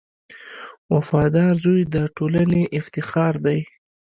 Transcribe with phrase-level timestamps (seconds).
[0.95, 3.59] •وفادار زوی د ټولنې افتخار دی.